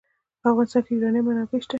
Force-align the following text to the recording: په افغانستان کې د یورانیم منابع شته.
په 0.41 0.47
افغانستان 0.51 0.81
کې 0.85 0.91
د 0.93 0.95
یورانیم 0.97 1.23
منابع 1.27 1.59
شته. 1.63 1.69